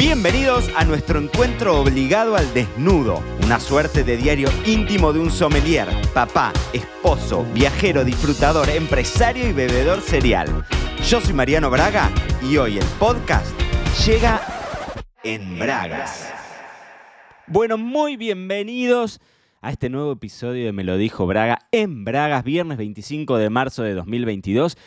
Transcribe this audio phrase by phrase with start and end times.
[0.00, 5.88] Bienvenidos a nuestro encuentro obligado al desnudo, una suerte de diario íntimo de un sommelier,
[6.14, 10.64] papá, esposo, viajero, disfrutador, empresario y bebedor serial.
[11.06, 12.10] Yo soy Mariano Braga
[12.42, 13.54] y hoy el podcast
[14.06, 14.40] llega
[15.22, 16.32] en Bragas.
[17.46, 19.20] Bueno, muy bienvenidos
[19.60, 23.82] a este nuevo episodio de Me lo dijo Braga en Bragas, viernes 25 de marzo
[23.82, 24.78] de 2022.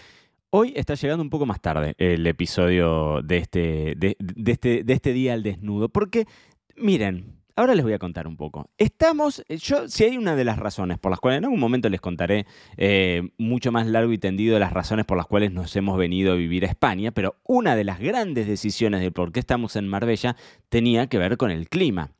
[0.56, 4.16] Hoy está llegando un poco más tarde el episodio de este, de,
[4.46, 6.28] este, de este día al desnudo, porque
[6.76, 8.70] miren, ahora les voy a contar un poco.
[8.78, 12.02] Estamos, yo, si hay una de las razones por las cuales en algún momento les
[12.02, 12.46] contaré
[12.78, 16.36] eh, mucho más largo y tendido las razones por las cuales nos hemos venido a
[16.36, 20.36] vivir a España, pero una de las grandes decisiones de por qué estamos en Marbella
[20.70, 22.12] tenía que ver con el clima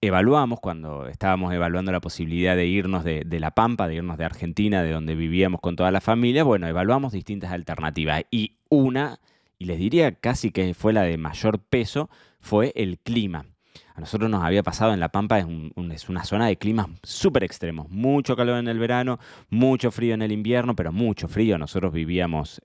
[0.00, 4.82] evaluamos cuando estábamos evaluando la posibilidad de irnos de, La Pampa, de irnos de Argentina,
[4.82, 9.18] de donde vivíamos con toda la familia, bueno, evaluamos distintas alternativas y una,
[9.58, 13.46] y les diría casi que fue la de mayor peso, fue el clima.
[13.94, 17.90] A nosotros nos había pasado en La Pampa, es, una zona de climas súper extremos.
[17.90, 19.18] Mucho calor en el verano,
[19.50, 21.58] mucho frío en el invierno, pero mucho frío.
[21.58, 22.60] Nosotros vivíamos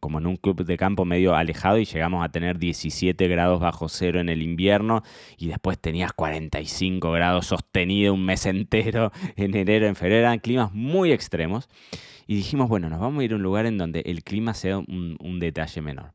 [0.00, 3.88] como en un club de campo medio alejado y llegamos a tener 17 grados bajo
[3.88, 5.02] cero en el invierno
[5.38, 10.20] y después tenías 45 grados sostenido un mes entero en enero, en febrero.
[10.20, 11.68] Eran climas muy extremos.
[12.26, 14.78] Y dijimos, bueno, nos vamos a ir a un lugar en donde el clima sea
[14.78, 16.12] un, un detalle menor.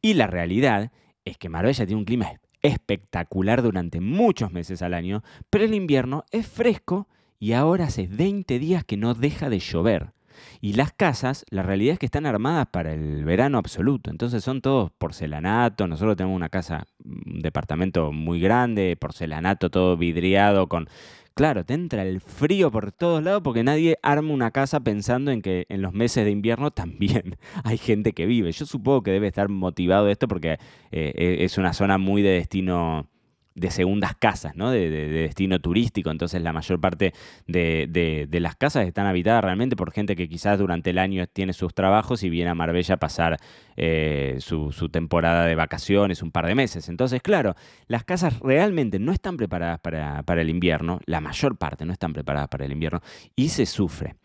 [0.00, 0.90] Y la realidad
[1.24, 2.26] es que Marbella tiene un clima
[2.64, 7.06] espectacular durante muchos meses al año, pero el invierno es fresco
[7.38, 10.12] y ahora hace 20 días que no deja de llover.
[10.60, 14.10] Y las casas, la realidad es que están armadas para el verano absoluto.
[14.10, 15.86] Entonces son todos porcelanato.
[15.86, 20.88] Nosotros tenemos una casa, un departamento muy grande, porcelanato todo vidriado con
[21.36, 25.42] Claro, te entra el frío por todos lados porque nadie arma una casa pensando en
[25.42, 28.52] que en los meses de invierno también hay gente que vive.
[28.52, 30.58] Yo supongo que debe estar motivado esto porque
[30.92, 33.08] eh, e, es una zona muy de destino
[33.54, 34.70] de segundas casas, ¿no?
[34.70, 36.10] De, destino turístico.
[36.10, 37.14] Entonces la mayor parte
[37.46, 41.72] de, las casas están habitadas realmente por gente que quizás durante el año tiene sus
[41.72, 43.38] trabajos y viene a Marbella a pasar
[43.76, 46.88] eh, su, temporada de vacaciones un par de meses.
[46.88, 47.54] Entonces, claro,
[47.86, 52.12] las casas realmente no están preparadas para, para el invierno, la mayor parte no están
[52.12, 53.00] preparadas para el invierno
[53.36, 54.16] y se sufre.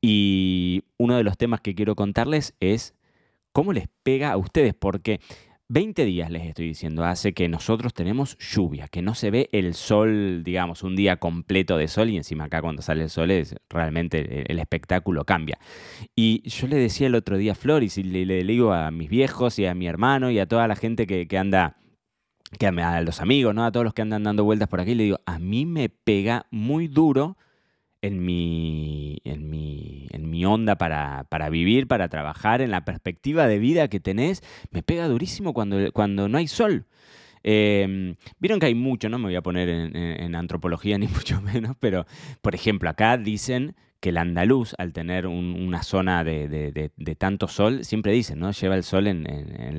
[0.00, 2.94] Y uno de los temas que quiero contarles es
[3.52, 5.20] cómo les pega a ustedes, porque
[5.68, 9.74] 20 días, les estoy diciendo, hace que nosotros tenemos lluvia, que no se ve el
[9.74, 13.56] sol, digamos, un día completo de sol y encima acá cuando sale el sol es
[13.68, 15.58] realmente el, espectáculo cambia.
[16.14, 19.58] Y yo le decía el otro día a Floris y le, digo a mis viejos
[19.58, 21.76] y a mi hermano y a toda la gente que, que anda
[22.58, 23.64] que a los amigos, ¿no?
[23.64, 26.46] A todos los que andan dando vueltas por aquí, le digo, a mí me pega
[26.50, 27.36] muy duro
[28.06, 33.58] en mi, en mi, en mi onda para, vivir, para trabajar, en la perspectiva de
[33.58, 36.86] vida que tenés, me pega durísimo cuando, cuando no hay sol.
[37.42, 41.76] Em, vieron que hay mucho, no me voy a poner en, antropología ni mucho menos,
[41.78, 42.06] pero
[42.42, 48.12] por ejemplo acá dicen que el andaluz, al tener una zona de, tanto sol, siempre
[48.12, 48.52] dicen, ¿no?
[48.52, 49.26] Lleva el sol en,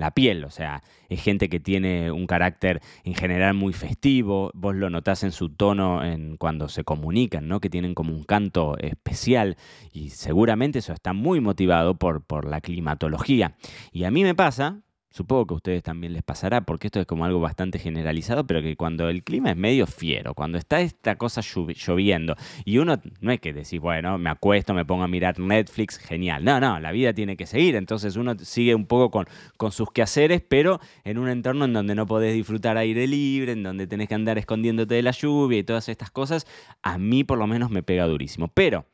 [0.02, 4.76] la piel, o sea, es gente que tiene un carácter en general muy festivo, vos
[4.76, 7.62] lo notás en su tono en, cuando se comunican, ¿no?
[7.62, 9.56] Que tienen como un canto especial
[9.94, 13.56] y seguramente eso está muy motivado por, por la climatología.
[13.94, 14.82] Y a mí me pasa,
[15.18, 18.62] Supongo que a ustedes también les pasará, porque esto es como algo bastante generalizado, pero
[18.62, 22.36] que cuando el clima es medio fiero, cuando está esta cosa lloviendo,
[22.66, 26.44] y uno no es que decir, bueno, me acuesto, me pongo a mirar Netflix, genial.
[26.44, 29.26] No, no, la vida tiene que seguir, entonces uno sigue un poco con,
[29.58, 33.64] con sus quehaceres, pero en un entorno en donde no podés disfrutar aire libre, en
[33.64, 36.46] donde tenés que andar escondiéndote de la lluvia y todas estas cosas,
[36.84, 38.50] a mí por lo menos me pega durísimo.
[38.50, 38.86] Pero,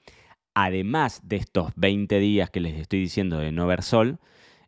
[0.54, 4.20] además de estos 20 días que les estoy diciendo de no ver sol,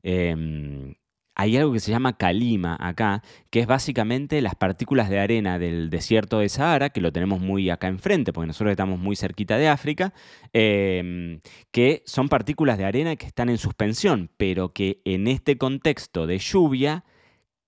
[0.04, 0.96] eh,
[1.36, 5.90] hay algo que se llama calima acá, que es básicamente las partículas de arena del
[5.90, 9.68] desierto de Sahara, que lo tenemos muy acá enfrente, porque nosotros estamos muy cerquita de
[9.68, 10.14] África,
[10.54, 11.42] em,
[11.72, 16.40] que son partículas de arena que están en suspensión, pero que en este contexto de
[16.40, 17.04] lluvia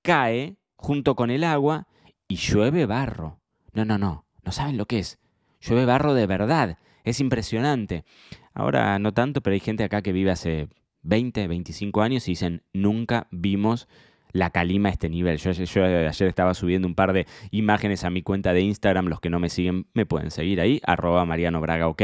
[0.02, 1.88] cae junto con el agua
[2.28, 3.42] y llueve barro.
[3.74, 5.20] No, no, no, no saben lo que es.
[5.60, 6.78] Llueve barro de verdad.
[7.04, 8.06] Es impresionante.
[8.54, 10.70] Ahora no tanto, pero hay gente acá que vive hace
[11.08, 13.88] 20, 25 años y dicen, nunca vimos
[14.34, 15.38] la calima a este nivel.
[15.38, 19.30] Yo, ayer estaba subiendo un par de imágenes a mi cuenta de Instagram, los que
[19.30, 22.04] no me siguen me pueden seguir ahí, arroba Mariano Braga, ok,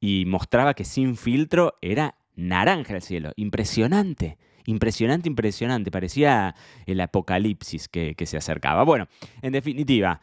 [0.00, 4.38] y mostraba que sin filtro era naranja el cielo, impresionante.
[4.64, 5.90] Impresionante, impresionante.
[5.90, 6.54] Parecía
[6.86, 8.84] el apocalipsis que, que se acercaba.
[8.84, 9.08] Bueno,
[9.42, 10.20] en definitiva,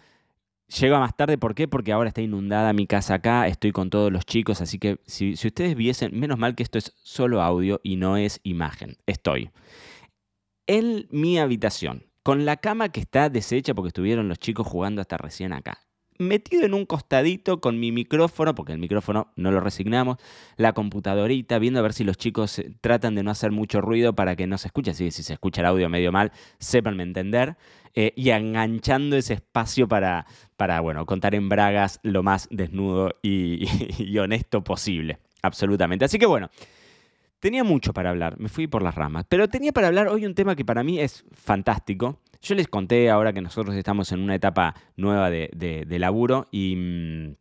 [0.77, 1.67] Llega más tarde, ¿por qué?
[1.67, 5.33] Porque ahora está inundada mi casa acá, estoy con todos los chicos, así que si,
[5.33, 9.49] ustedes viesen, menos mal que esto es solo audio y no es imagen, estoy
[10.67, 15.17] en mi habitación, con la cama que está deshecha porque estuvieron los chicos jugando hasta
[15.17, 15.88] recién acá
[16.19, 20.17] metido en un costadito con mi micrófono, porque el micrófono no lo resignamos,
[20.57, 24.13] la computadorita, viendo a ver si los chicos eh, tratan de no hacer mucho ruido
[24.13, 27.03] para que no se escuche, así que si se escucha el audio medio mal, sépanme
[27.03, 27.55] entender,
[27.95, 30.27] eh, y enganchando ese espacio para,
[30.57, 33.65] para, bueno, contar en bragas lo más desnudo y,
[33.97, 36.05] y honesto posible, absolutamente.
[36.05, 36.49] Así que bueno.
[37.39, 40.35] Tenía mucho para hablar, me fui por las ramas, pero tenía para hablar hoy un
[40.35, 44.35] tema que para mí es fantástico, yo les conté ahora que nosotros estamos en una
[44.35, 47.35] etapa nueva de, laburo y mm,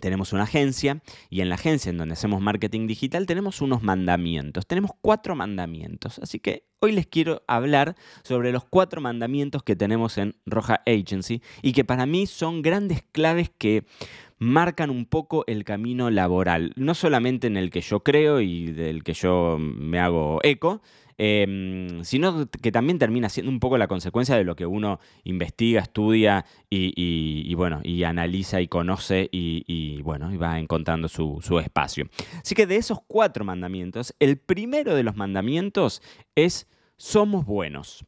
[0.00, 1.00] tenemos una agencia
[1.30, 6.18] y en la agencia en donde hacemos marketing digital tenemos unos mandamientos, tenemos cuatro mandamientos,
[6.18, 7.94] así que hoy les quiero hablar
[8.24, 13.04] sobre los cuatro mandamientos que tenemos en Roja Agency y que para mí son grandes
[13.12, 13.84] claves que
[14.38, 19.04] marcan un poco el camino laboral, no solamente en el que yo creo y del
[19.04, 20.82] que yo me hago eco,
[21.18, 25.80] Em, sino que también termina siendo un poco la consecuencia de lo que uno investiga,
[25.80, 32.08] estudia y, bueno, y analiza y conoce y, bueno, y va encontrando su, su espacio.
[32.42, 36.02] Así que de esos cuatro mandamientos, el primero de los mandamientos
[36.34, 38.04] es somos buenos.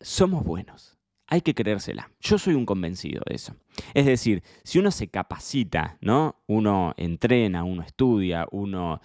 [0.00, 0.98] Somos buenos.
[1.28, 2.10] Hay que creérsela.
[2.20, 3.56] Yo soy un convencido de eso.
[3.94, 6.42] Es decir, si uno se capacita, ¿no?
[6.46, 9.00] Uno entrena, uno estudia, uno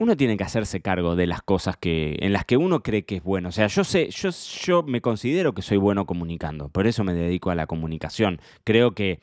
[0.00, 3.16] uno tiene que hacerse cargo de las cosas que, en las que uno cree que
[3.16, 3.50] es bueno.
[3.50, 4.30] O sea, yo sé, yo,
[4.64, 8.40] yo me considero que soy bueno comunicando, por eso me dedico a la comunicación.
[8.64, 9.20] Creo que,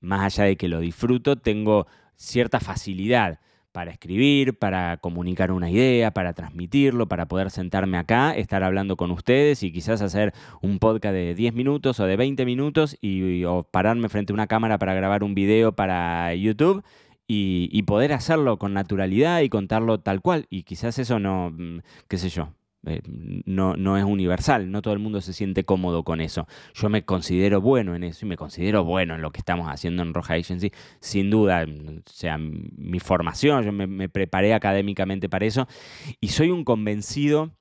[0.00, 1.86] más allá de que lo disfruto, tengo
[2.16, 3.38] cierta facilidad
[3.70, 9.10] para escribir, para comunicar una idea, para transmitirlo, para poder sentarme acá, estar hablando con
[9.10, 10.32] ustedes y quizás hacer
[10.62, 14.46] un podcast de 10 minutos o de 20 minutos y, o pararme frente a una
[14.46, 16.82] cámara para grabar un video para YouTube
[17.26, 20.46] y, poder hacerlo con naturalidad y contarlo tal cual.
[20.50, 21.78] Y quizás eso no, mm,
[22.08, 22.50] qué sé yo,
[22.86, 23.00] eh,
[23.46, 26.46] no, no, es universal, no todo el mundo se siente cómodo con eso.
[26.74, 30.02] Yo me considero bueno en eso y me considero bueno en lo que estamos haciendo
[30.02, 35.28] en Roja Agency, sin duda, mm, o sea, mi formación, yo me, me preparé académicamente
[35.28, 35.66] para eso
[36.20, 37.52] y soy un convencido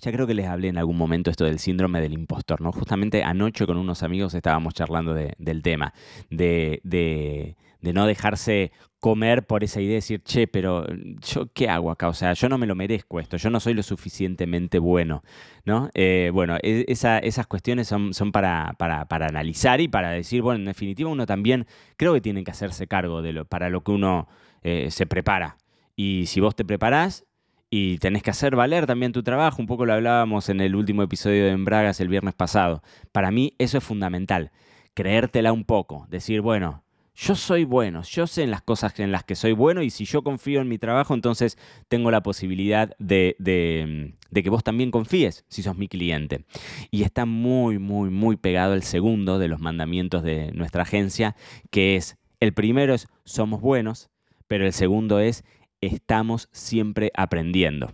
[0.00, 2.72] ya creo que les hablé en algún momento esto del síndrome del impostor, ¿no?
[2.72, 5.92] Justamente anoche con unos amigos estábamos charlando del tema,
[6.30, 10.86] de, de, no dejarse comer por esa idea de decir, che, pero
[11.20, 13.74] yo qué hago acá, o sea, yo no me lo merezco esto, yo no soy
[13.74, 15.22] lo suficientemente bueno,
[15.64, 15.90] ¿no?
[15.94, 20.60] Eh, bueno, e, esas cuestiones son, son para, para, para, analizar y para decir, bueno,
[20.60, 21.66] en definitiva uno también
[21.96, 24.28] creo que tiene que hacerse cargo de lo, para lo que uno
[24.62, 25.56] eh, se prepara.
[25.96, 27.26] Y si vos te preparás,
[27.70, 29.62] y tenés que hacer valer también tu trabajo.
[29.62, 32.82] Un poco lo hablábamos en el último episodio de Embragas el viernes pasado.
[33.12, 34.50] Para mí eso es fundamental.
[34.94, 36.06] Creértela un poco.
[36.10, 36.82] Decir, bueno,
[37.14, 40.04] yo soy bueno, yo sé en las cosas en las que soy bueno y si
[40.04, 41.58] yo confío en mi trabajo, entonces
[41.88, 46.44] tengo la posibilidad de, de, de, que vos también confíes si sos mi cliente.
[46.90, 51.36] Y está muy, muy, muy pegado el segundo de los mandamientos de nuestra agencia,
[51.70, 54.08] que es, el primero es somos buenos,
[54.48, 55.44] pero el segundo es
[55.80, 57.92] estamos siempre aprendiendo.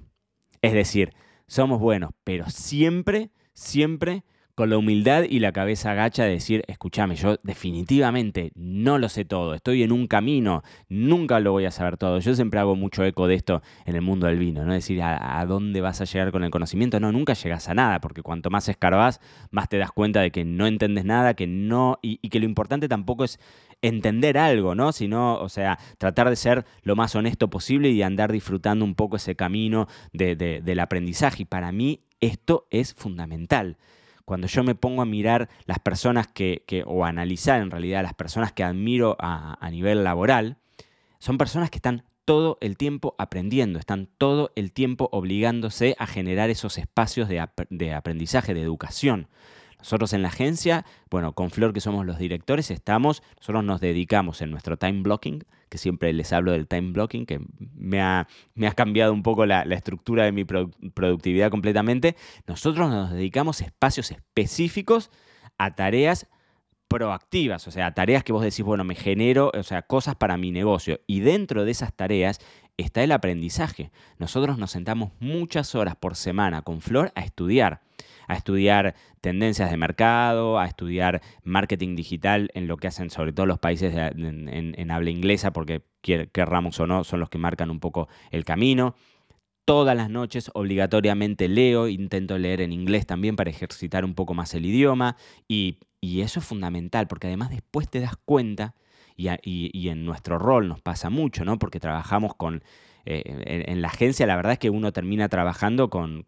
[0.62, 1.12] Es decir,
[1.46, 4.24] somos buenos, pero siempre, siempre
[4.56, 9.26] con la humildad y la cabeza agacha de decir, escúchame, yo definitivamente no lo sé
[9.26, 12.20] todo, estoy en un camino, nunca lo voy a saber todo.
[12.20, 14.72] Yo siempre hago mucho eco de esto en el mundo del vino, ¿no?
[14.72, 16.98] Decir, ¿a, dónde vas a llegar con el conocimiento?
[17.00, 19.20] No, nunca llegas a nada, porque cuanto más escarbas,
[19.50, 22.88] más te das cuenta de que no entiendes nada, que no, y, que lo importante
[22.88, 23.38] tampoco es
[23.82, 24.92] entender algo, ¿no?
[24.92, 29.16] Sino, o sea, tratar de ser lo más honesto posible y andar disfrutando un poco
[29.16, 31.42] ese camino del aprendizaje.
[31.42, 33.76] Y para mí esto es fundamental
[34.26, 38.12] cuando yo me pongo a mirar las personas que, o a analizar en realidad las
[38.12, 40.58] personas que admiro a, nivel laboral,
[41.20, 46.50] son personas que están todo el tiempo aprendiendo, están todo el tiempo obligándose a generar
[46.50, 49.28] esos espacios de, de aprendizaje, de educación.
[49.78, 54.42] Nosotros en la agencia, bueno, con Flor que somos los directores, estamos, nosotros nos dedicamos
[54.42, 57.40] en nuestro time blocking, que siempre les hablo del time blocking, que
[57.74, 62.16] me ha, me ha cambiado un poco la, estructura de mi productividad completamente.
[62.46, 65.10] Nosotros nos dedicamos espacios específicos
[65.58, 66.28] a tareas
[66.88, 70.52] proactivas, o sea, tareas que vos decís, bueno, me genero, o sea, cosas para mi
[70.52, 71.00] negocio.
[71.06, 72.38] Y dentro de esas tareas
[72.76, 73.90] está el aprendizaje.
[74.18, 77.82] Nosotros nos sentamos muchas horas por semana con Flor a estudiar
[78.26, 83.46] a estudiar tendencias de mercado, a estudiar marketing digital en lo que hacen sobre todo
[83.46, 88.08] los países en, habla inglesa, porque querramos o no, son los que marcan un poco
[88.30, 88.94] el camino.
[89.64, 94.54] Todas las noches obligatoriamente leo, intento leer en inglés también para ejercitar un poco más
[94.54, 95.16] el idioma
[95.48, 98.76] y, eso es fundamental porque además después te das cuenta
[99.16, 101.58] y, y, en nuestro rol nos pasa mucho, ¿no?
[101.58, 102.62] Porque trabajamos con
[103.06, 106.24] eh, en, la agencia la verdad es que uno termina trabajando con,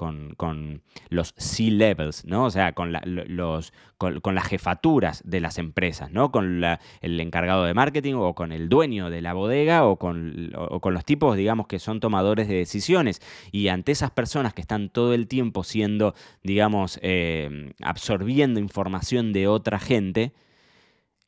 [1.11, 2.45] los C-levels, ¿no?
[2.45, 6.31] O sea, con, los, con, las jefaturas de las empresas, ¿no?
[6.31, 6.63] Con
[7.01, 11.05] el encargado de marketing o con el dueño de la bodega o con, con los
[11.05, 13.21] tipos, digamos, que son tomadores de decisiones.
[13.51, 19.49] Y ante esas personas que están todo el tiempo siendo, digamos, eh, absorbiendo información de
[19.49, 20.33] otra gente,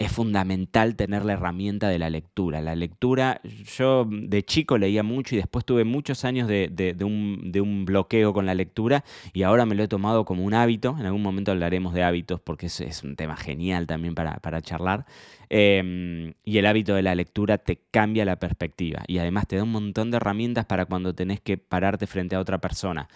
[0.01, 2.63] es fundamental tener la herramienta de la lectura.
[2.63, 3.43] La lectura,
[3.77, 8.55] yo de chico leía mucho y después tuve muchos años de, un, bloqueo con la
[8.55, 9.05] lectura
[9.35, 10.97] y ahora me lo he tomado como un hábito.
[10.99, 15.05] En algún momento hablaremos de hábitos porque es, un tema genial también para, charlar.
[15.51, 19.65] Em, y el hábito de la lectura te cambia la perspectiva y además te da
[19.65, 23.07] un montón de herramientas para cuando tenés que pararte frente a otra persona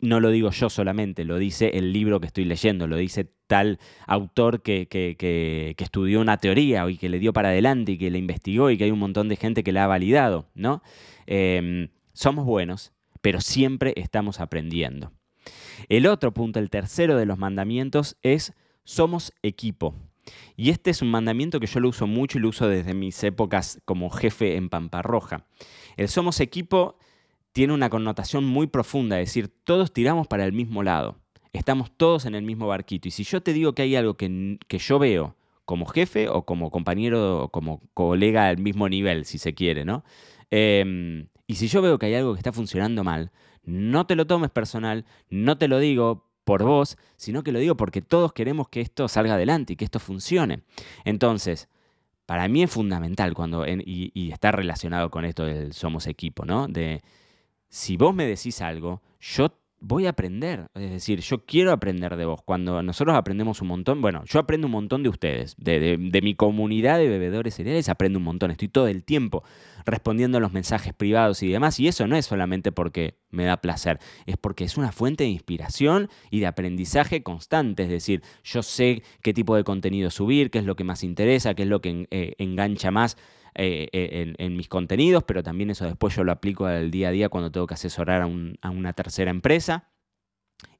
[0.00, 3.78] no lo digo yo solamente, lo dice el libro que estoy leyendo, lo dice tal
[4.06, 8.18] autor que, que, estudió una teoría y que le dio para adelante y que le
[8.18, 10.82] investigó y que hay un montón de gente que la ha validado, ¿no?
[11.26, 15.12] Em, somos buenos, pero siempre estamos aprendiendo.
[15.88, 18.52] El otro punto, el tercero de los mandamientos, es
[18.84, 19.94] somos equipo.
[20.56, 23.22] Y este es un mandamiento que yo lo uso mucho y lo uso desde mis
[23.22, 25.46] épocas como jefe en Pamparroja.
[25.96, 26.98] El somos equipo
[27.56, 31.16] tiene una connotación muy profunda, es decir, todos tiramos para el mismo lado,
[31.54, 33.08] estamos todos en el mismo barquito.
[33.08, 36.70] Y si yo te digo que hay algo que, yo veo como jefe o como
[36.70, 40.04] compañero o como colega al mismo nivel, si se quiere, ¿no?
[40.50, 43.32] Em, y si yo veo que hay algo que está funcionando mal,
[43.64, 47.74] no te lo tomes personal, no te lo digo por vos, sino que lo digo
[47.74, 50.60] porque todos queremos que esto salga adelante y que esto funcione.
[51.06, 51.70] Entonces,
[52.26, 56.68] para mí es fundamental cuando, y, y, está relacionado con esto del somos equipo, ¿no?
[56.68, 57.00] De
[57.68, 60.66] si vos me decís algo, yo voy a aprender.
[60.74, 62.40] Es decir, yo quiero aprender de vos.
[62.42, 66.98] Cuando nosotros aprendemos un montón, bueno, yo aprendo un montón de ustedes, de, mi comunidad
[66.98, 68.50] de bebedores cereales, aprendo un montón.
[68.50, 69.44] Estoy todo el tiempo
[69.84, 71.78] respondiendo a los mensajes privados y demás.
[71.78, 75.30] Y eso no es solamente porque me da placer, es porque es una fuente de
[75.30, 77.84] inspiración y de aprendizaje constante.
[77.84, 81.54] Es decir, yo sé qué tipo de contenido subir, qué es lo que más interesa,
[81.54, 83.16] qué es lo que eh, engancha más
[83.58, 87.10] eh, eh, en, mis contenidos, pero también eso después yo lo aplico al día a
[87.10, 89.88] día cuando tengo que asesorar a, una tercera empresa.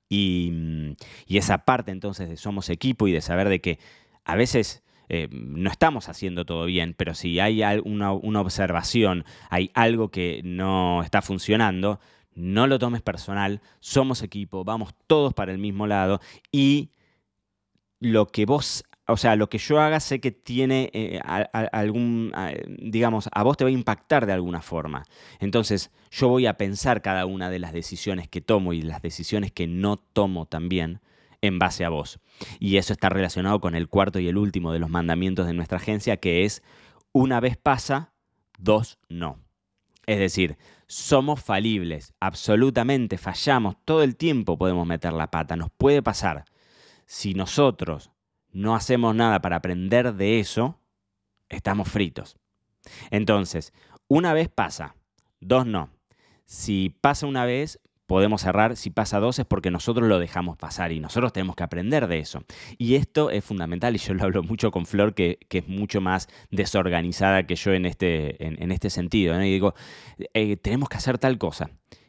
[0.09, 0.95] Y,
[1.27, 3.79] esa parte entonces de somos equipo y de saber de que
[4.25, 9.71] a veces eh, no estamos haciendo todo bien, pero si hay una, una, observación, hay
[9.73, 11.99] algo que no está funcionando,
[12.35, 16.21] no lo tomes personal, somos equipo, vamos todos para el mismo lado
[16.53, 16.91] y
[18.01, 22.33] lo que vos o sea, lo que yo haga sé que tiene eh, algún,
[22.67, 25.05] digamos, a vos te va a impactar de alguna forma.
[25.39, 29.53] Entonces, yo voy a pensar cada una de las decisiones que tomo y las decisiones
[29.53, 31.01] que no tomo también
[31.41, 32.19] en base a vos.
[32.59, 35.79] Y eso está relacionado con el cuarto y el último de los mandamientos de nuestra
[35.79, 36.63] agencia, que es
[37.13, 38.13] una vez pasa,
[38.59, 39.39] dos no.
[40.07, 46.03] Es decir, somos falibles, absolutamente fallamos, todo el tiempo podemos meter la pata, nos puede
[46.03, 46.45] pasar.
[47.07, 48.11] Si nosotros
[48.57, 50.81] no hacemos nada para aprender de eso,
[51.51, 52.39] estamos fritos.
[53.11, 53.75] Entonces,
[54.09, 54.97] una vez pasa,
[55.41, 55.91] dos no.
[56.47, 58.77] Si pasa una vez, podemos cerrar.
[58.77, 62.19] Si pasa dos es porque nosotros lo dejamos pasar y nosotros tenemos que aprender de
[62.19, 62.45] eso.
[62.79, 66.27] Y esto es fundamental y yo lo hablo mucho con Flor, que, es mucho más
[66.51, 69.39] desorganizada que yo en este, en, este sentido.
[69.43, 69.75] Y digo,
[70.33, 71.69] eh, tenemos que hacer tal cosa.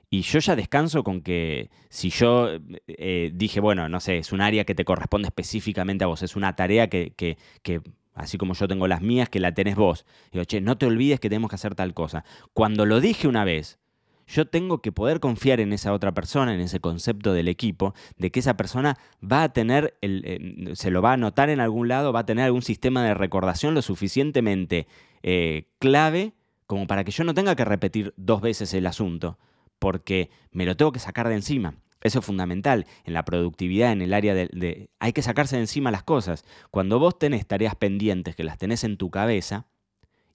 [0.10, 2.50] Y yo ya descanso con que si yo
[2.88, 6.38] eh, dije, bueno, no sé, es un área que te corresponde específicamente a vos, es
[6.38, 7.82] una tarea que, que,
[8.14, 10.06] así como yo tengo las mías, que la tenés vos.
[10.32, 12.24] Digo, che, no te olvides que tenemos que hacer tal cosa.
[12.54, 13.80] Cuando lo dije una vez,
[14.28, 18.32] yo tengo que poder confiar en esa otra persona, en ese concepto del equipo, de
[18.32, 21.90] que esa persona va a tener, el, eh, se lo va a anotar en algún
[21.90, 24.88] lado, va a tener algún sistema de recordación lo suficientemente
[25.22, 26.34] eh, clave
[26.66, 29.38] como para que yo no tenga que repetir dos veces el asunto
[29.80, 31.76] porque me lo tengo que sacar de encima.
[32.02, 35.92] Eso es fundamental en la productividad, en el área de, Hay que sacarse de encima
[35.92, 36.46] las cosas.
[36.70, 39.66] Cuando vos tenés tareas pendientes que las tenés en tu cabeza,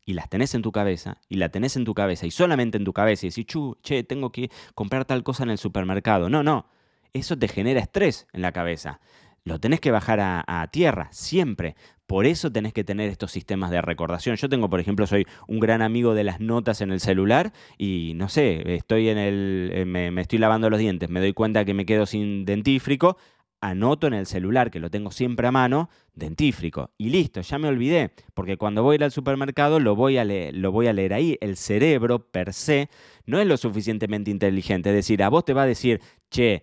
[0.04, 2.84] y las tenés en tu cabeza, y la tenés en tu cabeza, y solamente en
[2.84, 6.28] tu cabeza, y decís, Chu, che, tengo que comprar tal cosa en el supermercado.
[6.28, 6.66] No, no.
[7.12, 9.00] Eso te genera estrés en la cabeza.
[9.44, 11.74] Lo tenés que bajar a, tierra, siempre.
[12.06, 14.36] Por eso tenés que tener estos sistemas de recordación.
[14.36, 18.12] Yo tengo, por ejemplo, soy un gran amigo de las notas en el celular y
[18.14, 21.74] no sé, estoy en el, eh, me, estoy lavando los dientes, me doy cuenta que
[21.74, 23.16] me quedo sin dentífrico,
[23.60, 26.90] anoto en el celular, que lo tengo siempre a mano, dentífrico.
[26.96, 30.24] Y listo, ya me olvidé, porque cuando voy a ir al supermercado lo voy a
[30.24, 31.38] leer, lo voy a leer ahí.
[31.40, 32.90] El cerebro per se
[33.26, 34.90] no es lo suficientemente inteligente.
[34.90, 36.62] Es decir, a vos te va a decir, che,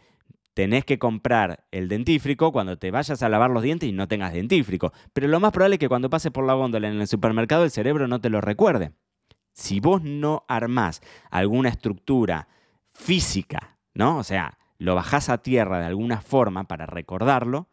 [0.60, 4.34] tenés que comprar el dentífrico cuando te vayas a lavar los dientes y no tengas
[4.34, 4.92] dentífrico.
[5.14, 7.72] Pero lo más probable es que cuando pases por la góndola en el supermercado el
[7.72, 8.92] cerebro no te lo recuerde.
[9.54, 11.00] Si vos no armás
[11.32, 12.50] alguna estructura
[12.92, 14.18] física, ¿no?
[14.18, 17.70] O sea, lo bajás a tierra de alguna forma para recordarlo,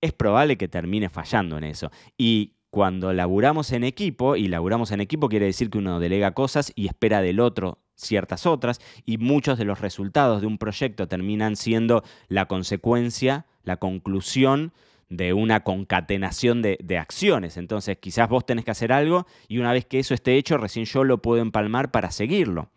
[0.00, 1.92] es probable que termine fallando en eso.
[2.18, 6.72] Y cuando laburamos en equipo, y laburamos en equipo quiere decir que uno delega cosas
[6.74, 11.54] y espera del otro ciertas otras, y muchos de los resultados de un proyecto terminan
[11.54, 14.72] siendo la consecuencia, la conclusión
[15.08, 17.58] de una concatenación de, de, acciones.
[17.58, 20.84] Entonces, quizás vos tenés que hacer algo y una vez que eso esté hecho, recién
[20.84, 22.70] yo lo puedo empalmar para seguirlo.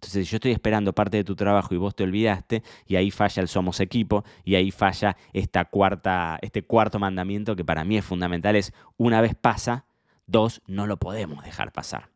[0.00, 3.10] Entonces, si yo estoy esperando parte de tu trabajo y vos te olvidaste, y ahí
[3.10, 7.98] falla el somos equipo, y ahí falla esta cuarta, este cuarto mandamiento que para mí
[7.98, 9.84] es fundamental, es una vez pasa,
[10.26, 12.08] dos, no lo podemos dejar pasar.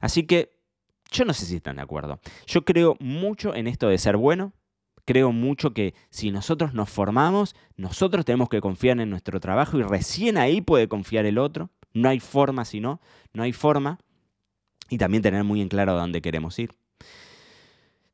[0.00, 0.58] Así que
[1.12, 2.18] yo no sé si están de acuerdo.
[2.48, 4.52] Yo creo mucho en esto de ser bueno,
[5.04, 9.84] creo mucho que si nosotros nos formamos, nosotros tenemos que confiar en nuestro trabajo y
[9.84, 11.70] recién ahí puede confiar el otro.
[11.92, 13.00] No hay forma si no,
[13.32, 14.00] no hay forma.
[14.88, 16.79] Y también tener muy en claro dónde queremos ir.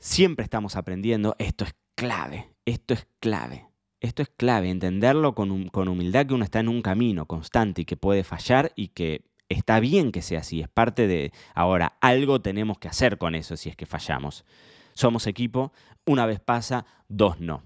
[0.07, 3.67] Siempre estamos aprendiendo, esto es clave, esto es clave.
[3.99, 7.85] Esto es clave, entenderlo con, con, humildad que uno está en un camino constante y
[7.85, 11.33] que puede fallar y que está bien que sea así, es parte de...
[11.57, 14.45] Ahora, algo tenemos que hacer con eso si es que fallamos.
[14.93, 15.73] Somos equipo,
[16.05, 17.65] una vez pasa, dos no.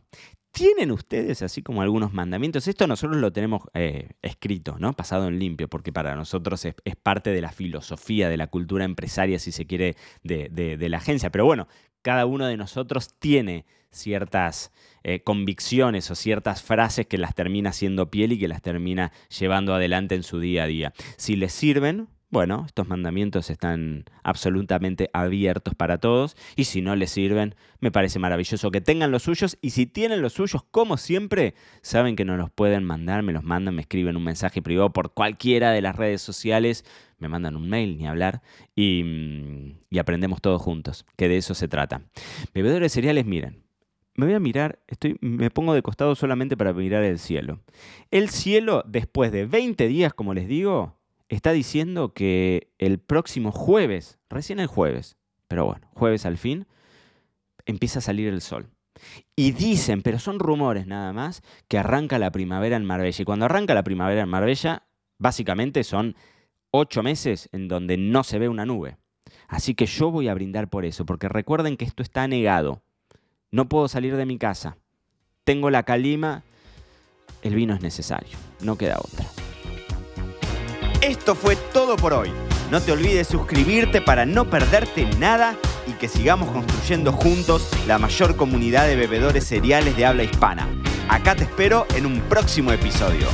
[0.53, 2.67] ¿Tienen ustedes así como algunos mandamientos?
[2.67, 4.93] Esto nosotros lo tenemos eh, escrito, ¿no?
[4.95, 9.39] Pasado en limpio, porque para nosotros es, parte de la filosofía, de la cultura empresaria,
[9.39, 9.95] si se quiere,
[10.25, 11.31] de, la agencia.
[11.31, 11.69] Pero bueno,
[12.02, 18.11] cada uno de nosotros tiene ciertas eh, convicciones o ciertas frases que las termina haciendo
[18.11, 20.92] piel y que las termina llevando adelante en su día a día.
[21.16, 26.37] Si les sirven, bueno, estos mandamientos están absolutamente abiertos para todos.
[26.54, 29.59] Y si no les sirven, me parece maravilloso que tengan los suyos.
[29.61, 33.42] Y si tienen los suyos, como siempre, saben que no los pueden mandar, me los
[33.42, 36.85] mandan, me escriben un mensaje privado por cualquiera de las redes sociales,
[37.21, 38.43] me mandan un mail, ni hablar,
[38.75, 42.03] y, y aprendemos todos juntos, que de eso se trata.
[42.53, 43.62] Bebedores cereales, miren,
[44.17, 47.61] me voy a mirar, estoy, me pongo de costado solamente para mirar el cielo.
[48.11, 50.97] El cielo, después de 20 días, como les digo,
[51.28, 55.17] está diciendo que el próximo jueves, recién el jueves,
[55.49, 56.67] pero bueno, jueves al fin,
[57.67, 58.69] empieza a salir el sol.
[59.35, 63.23] Y dicen, pero son rumores nada más, que arranca la primavera en Marbella.
[63.23, 64.83] Y cuando arranca la primavera en Marbella,
[65.19, 66.17] básicamente son
[66.71, 68.97] ocho meses en donde no se ve una nube.
[69.49, 72.83] Así que yo voy a brindar por eso, porque recuerden que esto está negado.
[73.50, 74.76] No puedo salir de mi casa.
[75.45, 76.45] Tengo la calima.
[77.43, 78.37] El vino es necesario.
[78.61, 79.26] No queda otra.
[81.00, 82.30] Esto fue todo por hoy.
[82.71, 85.56] No te olvides suscribirte para no perderte nada
[85.89, 90.69] y que sigamos construyendo juntos la mayor comunidad de bebedores cereales de habla hispana.
[91.09, 93.26] Acá te espero en un próximo episodio.